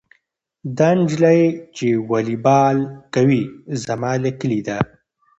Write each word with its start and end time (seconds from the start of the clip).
دا 0.77 0.89
نجلۍ 0.99 1.41
چې 1.75 1.87
والیبال 2.09 2.77
کوي 3.15 3.43
زما 3.83 4.11
له 4.23 4.31
کلي 4.39 4.59
ده. 4.67 4.77